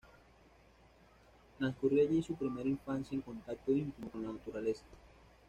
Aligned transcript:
Transcurrió 1.59 2.01
allí 2.01 2.23
su 2.23 2.33
primera 2.33 2.67
infancia 2.67 3.13
en 3.15 3.21
contacto 3.21 3.71
íntimo 3.71 4.09
con 4.09 4.23
la 4.25 4.31
naturaleza. 4.33 4.81